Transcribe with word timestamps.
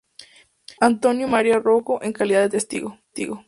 Antonio 0.79 1.27
María 1.27 1.59
Rouco 1.59 2.01
en 2.01 2.11
calidad 2.11 2.41
de 2.41 2.49
testigo. 2.49 2.97